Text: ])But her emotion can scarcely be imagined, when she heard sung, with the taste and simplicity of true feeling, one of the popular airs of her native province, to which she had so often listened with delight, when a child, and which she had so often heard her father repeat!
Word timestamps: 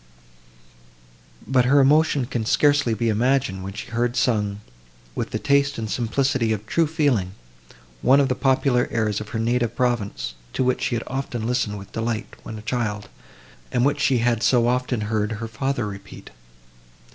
])But 1.47 1.65
her 1.65 1.79
emotion 1.79 2.25
can 2.25 2.43
scarcely 2.43 2.95
be 2.95 3.07
imagined, 3.07 3.63
when 3.63 3.73
she 3.73 3.91
heard 3.91 4.15
sung, 4.15 4.61
with 5.13 5.29
the 5.29 5.37
taste 5.37 5.77
and 5.77 5.91
simplicity 5.91 6.51
of 6.51 6.65
true 6.65 6.87
feeling, 6.87 7.33
one 8.01 8.19
of 8.19 8.27
the 8.27 8.33
popular 8.33 8.87
airs 8.89 9.21
of 9.21 9.29
her 9.29 9.37
native 9.37 9.75
province, 9.75 10.33
to 10.53 10.63
which 10.63 10.81
she 10.81 10.95
had 10.95 11.03
so 11.03 11.13
often 11.13 11.45
listened 11.45 11.77
with 11.77 11.91
delight, 11.91 12.35
when 12.41 12.57
a 12.57 12.63
child, 12.63 13.09
and 13.71 13.85
which 13.85 13.99
she 13.99 14.17
had 14.17 14.41
so 14.41 14.67
often 14.67 15.01
heard 15.01 15.33
her 15.33 15.47
father 15.47 15.85
repeat! 15.85 16.31